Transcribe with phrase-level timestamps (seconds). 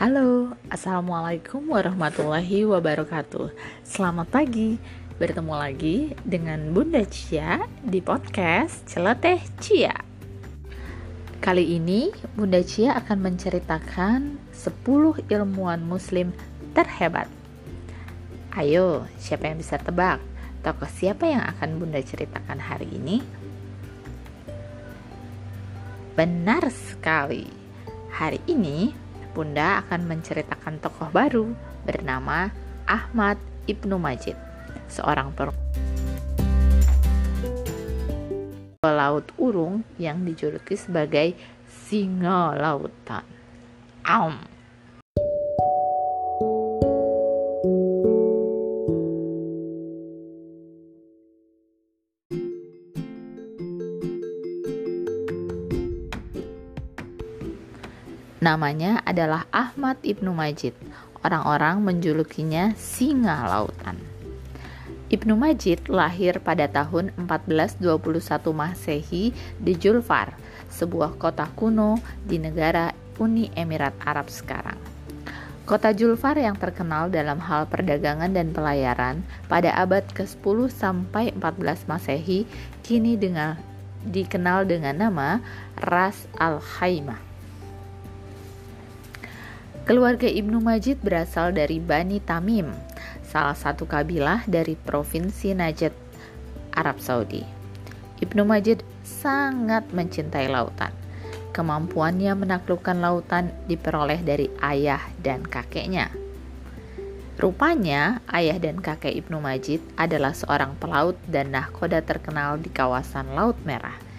[0.00, 3.52] Halo, Assalamualaikum warahmatullahi wabarakatuh
[3.84, 4.80] Selamat pagi,
[5.20, 9.92] bertemu lagi dengan Bunda Cia di podcast Celeteh Cia
[11.44, 16.32] Kali ini Bunda Cia akan menceritakan 10 ilmuwan muslim
[16.72, 17.28] terhebat
[18.56, 20.24] Ayo, siapa yang bisa tebak?
[20.64, 23.20] Tokoh siapa yang akan Bunda ceritakan hari ini?
[26.16, 27.44] Benar sekali.
[28.16, 31.54] Hari ini Bunda akan menceritakan tokoh baru
[31.86, 32.50] bernama
[32.84, 33.38] Ahmad
[33.70, 34.34] Ibnu Majid,
[34.90, 35.30] seorang
[38.80, 41.36] pelaut urung yang dijuluki sebagai
[41.68, 43.24] singa lautan.
[44.02, 44.59] Aum.
[58.40, 60.72] Namanya adalah Ahmad Ibnu Majid.
[61.20, 64.00] Orang-orang menjulukinya singa lautan.
[65.12, 67.84] Ibnu Majid lahir pada tahun 1421
[68.56, 70.32] Masehi di Julfar,
[70.72, 74.80] sebuah kota kuno di negara Uni Emirat Arab sekarang.
[75.68, 79.20] Kota Julfar yang terkenal dalam hal perdagangan dan pelayaran
[79.52, 82.48] pada abad ke-10 sampai 14 Masehi
[82.80, 83.60] kini dengan
[84.08, 85.44] dikenal dengan nama
[85.76, 87.29] Ras Al-Khaimah.
[89.90, 92.70] Keluarga Ibnu Majid berasal dari Bani Tamim,
[93.26, 95.90] salah satu kabilah dari provinsi Najd,
[96.78, 97.42] Arab Saudi.
[98.22, 100.94] Ibnu Majid sangat mencintai lautan.
[101.50, 106.06] Kemampuannya menaklukkan lautan diperoleh dari ayah dan kakeknya.
[107.34, 113.58] Rupanya, ayah dan kakek Ibnu Majid adalah seorang pelaut dan nahkoda terkenal di kawasan Laut
[113.66, 113.98] Merah–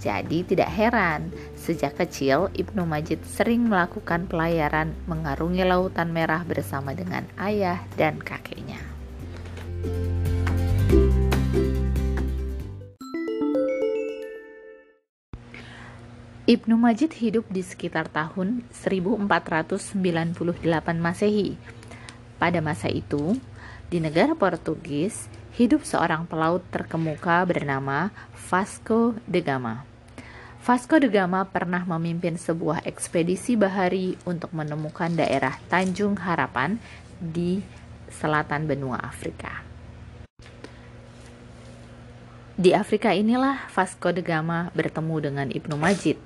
[0.00, 1.28] jadi tidak heran,
[1.60, 8.80] sejak kecil Ibnu Majid sering melakukan pelayaran mengarungi lautan merah bersama dengan ayah dan kakeknya.
[16.48, 19.84] Ibnu Majid hidup di sekitar tahun 1498
[20.96, 21.54] Masehi.
[22.40, 23.36] Pada masa itu,
[23.92, 28.14] di negara Portugis, hidup seorang pelaut terkemuka bernama
[28.50, 29.74] Vasco da Gama.
[30.60, 36.78] Vasco da Gama pernah memimpin sebuah ekspedisi bahari untuk menemukan daerah Tanjung Harapan
[37.18, 37.64] di
[38.12, 39.64] selatan benua Afrika.
[42.60, 46.20] Di Afrika inilah Vasco da Gama bertemu dengan Ibnu Majid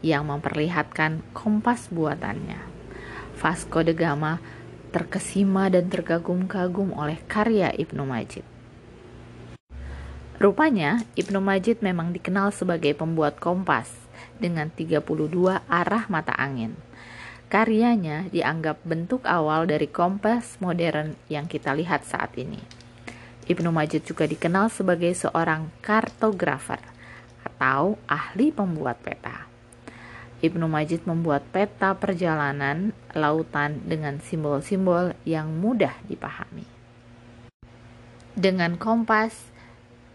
[0.00, 2.64] yang memperlihatkan kompas buatannya.
[3.36, 4.40] Vasco da Gama
[4.90, 8.42] terkesima dan terkagum-kagum oleh karya Ibnu Majid.
[10.40, 13.92] Rupanya, Ibnu Majid memang dikenal sebagai pembuat kompas
[14.40, 15.04] dengan 32
[15.68, 16.74] arah mata angin.
[17.50, 22.62] Karyanya dianggap bentuk awal dari kompas modern yang kita lihat saat ini.
[23.50, 26.78] Ibnu Majid juga dikenal sebagai seorang kartografer
[27.42, 29.49] atau ahli pembuat peta.
[30.40, 36.64] Ibnu Majid membuat peta perjalanan lautan dengan simbol-simbol yang mudah dipahami.
[38.32, 39.52] Dengan kompas,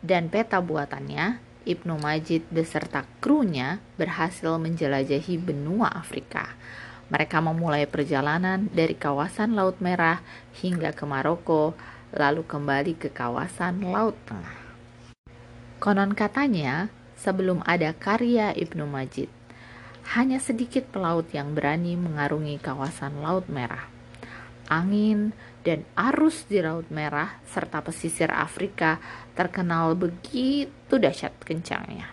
[0.00, 6.54] dan peta buatannya, Ibnu Majid beserta krunya berhasil menjelajahi benua Afrika.
[7.12, 10.22] Mereka memulai perjalanan dari kawasan Laut Merah
[10.62, 11.76] hingga ke Maroko,
[12.14, 14.64] lalu kembali ke kawasan Laut Tengah.
[15.82, 16.88] Konon katanya,
[17.18, 19.28] sebelum ada karya Ibnu Majid,
[20.14, 23.90] hanya sedikit pelaut yang berani mengarungi kawasan Laut Merah.
[24.70, 25.34] Angin
[25.66, 29.02] dan arus di Laut Merah serta pesisir Afrika
[29.34, 32.06] terkenal begitu dahsyat kencangnya.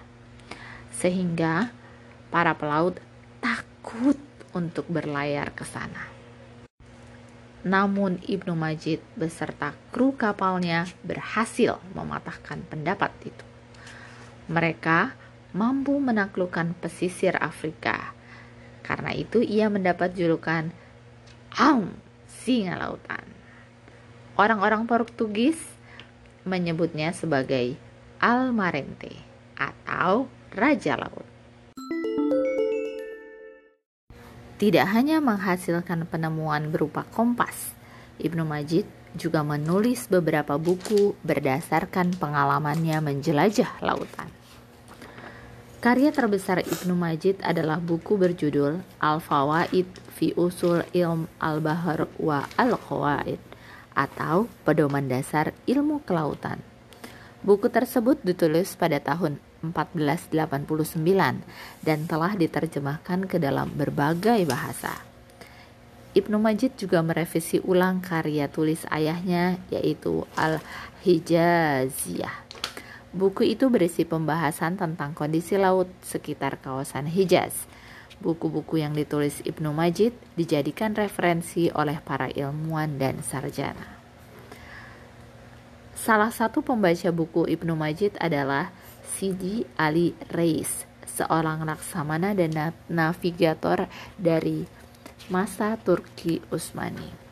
[0.89, 1.69] Sehingga
[2.33, 2.97] para pelaut
[3.37, 4.17] takut
[4.57, 6.09] untuk berlayar ke sana.
[7.63, 13.45] Namun Ibnu Majid beserta kru kapalnya berhasil mematahkan pendapat itu.
[14.51, 15.15] Mereka
[15.53, 18.17] mampu menaklukkan pesisir Afrika.
[18.83, 20.73] Karena itu ia mendapat julukan
[21.53, 21.93] Aum,
[22.25, 23.23] singa lautan.
[24.33, 25.55] Orang-orang Portugis
[26.43, 27.77] menyebutnya sebagai
[28.17, 29.21] Almarente
[29.53, 31.29] atau Raja Laut.
[34.57, 37.77] Tidak hanya menghasilkan penemuan berupa kompas,
[38.17, 44.42] Ibnu Majid juga menulis beberapa buku berdasarkan pengalamannya menjelajah lautan.
[45.83, 49.83] Karya terbesar Ibnu Majid adalah buku berjudul Al-Fawaid
[50.15, 53.35] fi Usul Ilm Al-Bahr wa Al-Qawaid
[53.91, 56.63] atau Pedoman Dasar Ilmu Kelautan.
[57.43, 60.71] Buku tersebut ditulis pada tahun 1489
[61.83, 65.03] dan telah diterjemahkan ke dalam berbagai bahasa.
[66.15, 72.39] Ibnu Majid juga merevisi ulang karya tulis ayahnya yaitu Al-Hijaziyah.
[73.13, 77.53] Buku itu berisi pembahasan tentang kondisi laut sekitar kawasan Hijaz.
[78.17, 84.01] Buku-buku yang ditulis Ibnu Majid dijadikan referensi oleh para ilmuwan dan sarjana.
[85.93, 88.73] Salah satu pembaca buku Ibnu Majid adalah
[89.05, 93.85] Sidi Ali Reis, seorang laksamana dan navigator
[94.17, 94.65] dari
[95.29, 97.22] masa Turki Utsmani.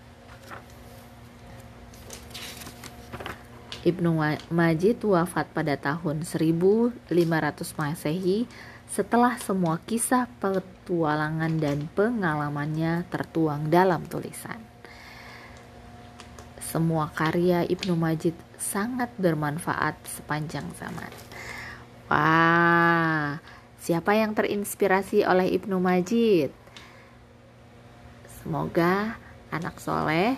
[3.81, 4.13] Ibnu
[4.53, 7.09] Majid wafat pada tahun 1500
[7.81, 8.45] Masehi
[8.85, 14.61] setelah semua kisah petualangan dan pengalamannya tertuang dalam tulisan.
[16.61, 21.09] Semua karya Ibnu Majid sangat bermanfaat sepanjang zaman.
[22.05, 23.41] Wah,
[23.81, 26.53] siapa yang terinspirasi oleh Ibnu Majid?
[28.45, 29.17] Semoga
[29.49, 30.37] anak soleh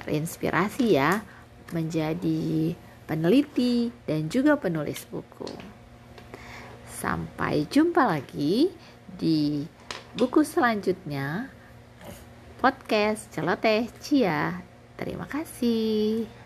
[0.00, 1.20] terinspirasi ya
[1.74, 2.74] menjadi
[3.10, 5.50] peneliti dan juga penulis buku.
[6.86, 8.70] Sampai jumpa lagi
[9.06, 9.64] di
[10.14, 11.50] buku selanjutnya
[12.60, 14.60] podcast Celoteh Cia.
[15.00, 16.39] Terima kasih.